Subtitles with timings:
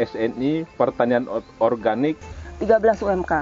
[0.00, 1.28] SNI Pertanian
[1.60, 2.16] Organik
[2.60, 3.32] 13 UMK.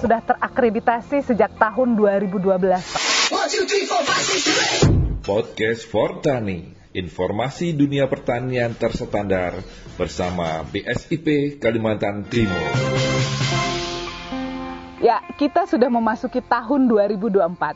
[0.00, 2.52] Sudah terakreditasi sejak tahun 2012.
[5.22, 9.60] Podcast Fortani, informasi dunia pertanian terstandar
[9.96, 12.72] bersama BSIP Kalimantan Timur.
[15.02, 17.74] Ya, kita sudah memasuki tahun 2024.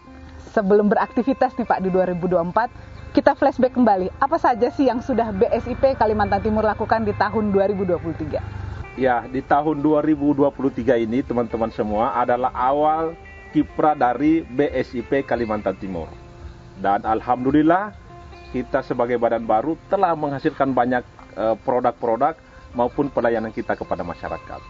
[0.54, 4.12] Sebelum beraktivitas nih Pak di 2024, kita flashback kembali.
[4.20, 9.00] Apa saja sih yang sudah BSIP Kalimantan Timur lakukan di tahun 2023?
[9.00, 13.16] Ya, di tahun 2023 ini teman-teman semua adalah awal
[13.56, 16.12] kiprah dari BSIP Kalimantan Timur.
[16.76, 17.96] Dan alhamdulillah
[18.52, 21.00] kita sebagai badan baru telah menghasilkan banyak
[21.40, 22.36] eh, produk-produk
[22.76, 24.60] maupun pelayanan kita kepada masyarakat.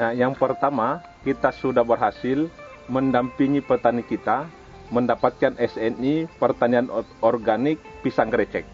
[0.00, 2.48] Nah, yang pertama, kita sudah berhasil
[2.88, 4.48] mendampingi petani kita
[4.90, 6.90] mendapatkan SNI Pertanian
[7.22, 8.66] Organik Pisang Grecek.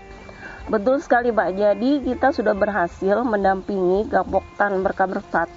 [0.66, 5.54] Betul sekali Pak, jadi kita sudah berhasil mendampingi Gapoktan Berkabar 1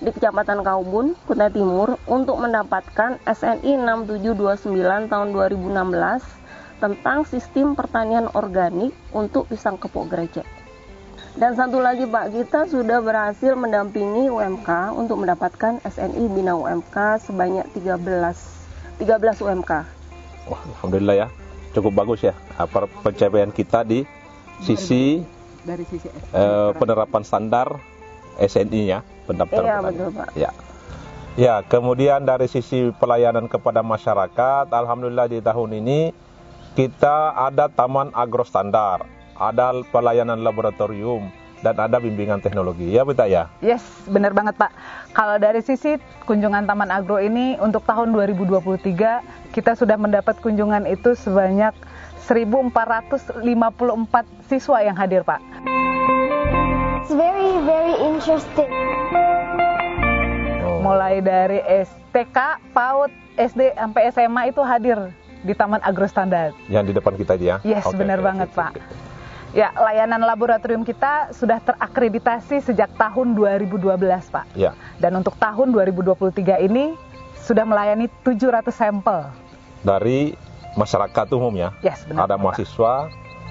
[0.00, 3.76] di Kecamatan Kaubun, Kutai Timur untuk mendapatkan SNI
[4.08, 10.48] 6729 tahun 2016 tentang sistem pertanian organik untuk pisang kepok grecek.
[11.36, 17.68] Dan satu lagi Pak, kita sudah berhasil mendampingi UMK untuk mendapatkan SNI Bina UMK sebanyak
[17.76, 18.58] 13
[18.98, 19.72] 13 UMK.
[20.50, 21.28] Wah, alhamdulillah ya.
[21.70, 24.02] Cukup bagus ya apa pencapaian kita di
[24.64, 25.22] sisi
[25.62, 27.76] Dari sisi eh, penerapan standar
[28.40, 30.28] SNI ya, pendaftaran Iya, betul, Pak.
[30.34, 30.50] Ya.
[31.38, 36.10] Ya, kemudian dari sisi pelayanan kepada masyarakat, alhamdulillah di tahun ini
[36.74, 39.06] kita ada taman agro standar,
[39.38, 41.30] ada pelayanan laboratorium
[41.62, 42.90] dan ada bimbingan teknologi.
[42.90, 43.50] Ya, betul ya?
[43.58, 44.70] Yes, benar banget Pak.
[45.12, 51.18] Kalau dari sisi kunjungan Taman Agro ini untuk tahun 2023 kita sudah mendapat kunjungan itu
[51.18, 51.74] sebanyak
[52.28, 53.42] 1454
[54.46, 55.40] siswa yang hadir Pak.
[57.02, 58.68] It's very, very interesting.
[60.62, 60.84] Oh.
[60.84, 64.98] Mulai dari STK, PAUD, SD sampai SMA itu hadir
[65.40, 66.52] di Taman Agro Standar.
[66.68, 67.56] Yang di depan kita itu ya?
[67.64, 68.72] Yes, Oke, benar oke, banget oke, Pak.
[68.76, 68.82] oke.
[69.58, 73.90] Ya, layanan laboratorium kita sudah terakreditasi sejak tahun 2012
[74.30, 74.46] Pak.
[74.54, 74.70] Ya.
[75.02, 76.94] Dan untuk tahun 2023 ini
[77.42, 79.26] sudah melayani 700 sampel.
[79.82, 80.38] Dari
[80.78, 81.74] masyarakat umum ya?
[81.82, 82.42] Yes, benar, Ada Pak.
[82.46, 82.94] mahasiswa,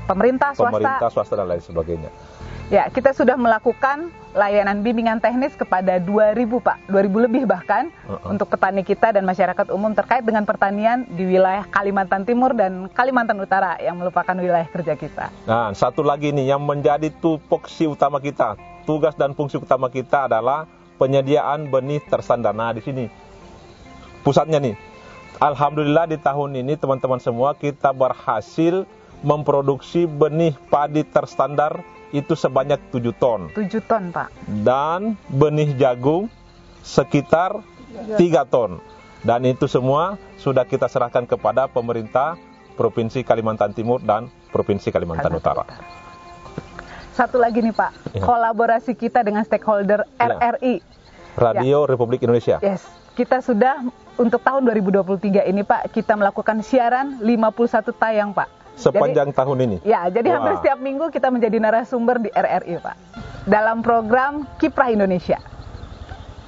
[0.07, 2.07] Pemerintah, swasta, pemerintah, swasta dan lain sebagainya.
[2.67, 8.35] Ya, kita sudah melakukan layanan bimbingan teknis kepada 2000 Pak, 2000 lebih bahkan Uh-uh.
[8.35, 13.39] untuk petani kita dan masyarakat umum terkait dengan pertanian di wilayah Kalimantan Timur dan Kalimantan
[13.39, 15.31] Utara yang merupakan wilayah kerja kita.
[15.47, 20.67] Nah, satu lagi nih yang menjadi tupoksi utama kita, tugas dan fungsi utama kita adalah
[20.99, 22.51] penyediaan benih tersandar.
[22.51, 23.07] Nah, di sini
[24.27, 24.75] pusatnya nih.
[25.39, 28.83] Alhamdulillah di tahun ini teman-teman semua kita berhasil
[29.23, 31.79] memproduksi benih padi terstandar
[32.11, 34.29] itu sebanyak 7 ton 7 ton Pak.
[34.63, 36.31] dan benih jagung
[36.81, 37.59] sekitar
[38.15, 38.79] 3 ton.
[39.19, 42.37] Dan itu semua sudah kita serahkan kepada pemerintah
[42.77, 45.65] Provinsi Kalimantan Timur dan Provinsi Kalimantan Utara.
[47.11, 48.21] Satu lagi nih Pak, Ya.
[48.21, 50.37] kolaborasi kita dengan stakeholder Ya.
[50.37, 50.85] RRI.
[51.33, 52.61] Radio Republik Indonesia.
[52.61, 53.81] Yes, kita sudah
[54.15, 58.49] untuk tahun 2023 ini Pak, kita melakukan siaran 51 tayang Pak.
[58.77, 59.77] Sepanjang tahun ini.
[59.81, 60.59] Ya, jadi hampir Wah.
[60.61, 62.95] setiap minggu kita menjadi narasumber di RRI, Pak.
[63.49, 65.41] Dalam program Kiprah Indonesia.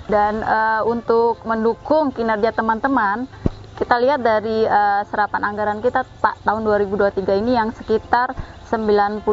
[0.06, 3.30] Dan eh, untuk mendukung kinerja teman-teman,
[3.78, 8.34] kita lihat dari eh, serapan anggaran kita Pak tahun 2023 ini yang sekitar
[8.70, 9.26] 98%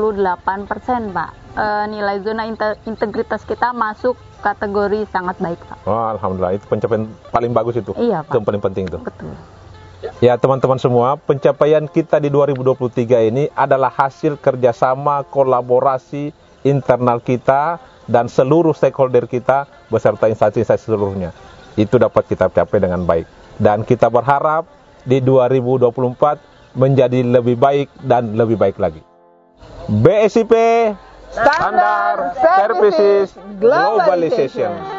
[1.13, 1.31] Pak.
[1.57, 5.78] Eh, nilai zona inte- integritas kita masuk kategori sangat baik Pak.
[5.89, 7.93] Wah, alhamdulillah itu pencapaian paling bagus itu.
[7.97, 8.33] Iya, Pak.
[8.33, 8.99] Itu yang paling penting itu.
[9.01, 9.33] Betul.
[10.16, 16.32] Ya, teman-teman semua, pencapaian kita di 2023 ini adalah hasil kerjasama kolaborasi
[16.65, 17.77] internal kita
[18.09, 21.37] dan seluruh stakeholder kita beserta instansi-instansi seluruhnya.
[21.77, 23.28] Itu dapat kita capai dengan baik.
[23.60, 24.65] Dan kita berharap
[25.04, 25.93] di 2024
[26.81, 29.04] menjadi lebih baik dan lebih baik lagi.
[29.93, 30.53] BSIP
[31.28, 34.96] Standar Services Globalization.